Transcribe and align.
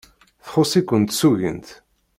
Txuṣṣ-iken 0.45 1.01
tsugint. 1.03 1.67